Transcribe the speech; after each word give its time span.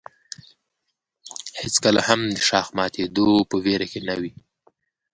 هېڅکله 1.61 2.01
هم 2.07 2.21
د 2.35 2.37
شاخ 2.49 2.67
د 2.73 2.75
ماتېدو 2.77 3.29
په 3.49 3.55
ویره 3.65 3.87
کې 3.91 3.99
نه 4.07 4.15
وي. 4.21 4.31